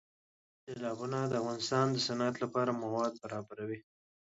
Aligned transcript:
سیلابونه 0.63 1.19
د 1.27 1.33
افغانستان 1.41 1.85
د 1.91 1.97
صنعت 2.07 2.35
لپاره 2.43 2.79
مواد 2.83 3.13
برابروي. 3.23 3.79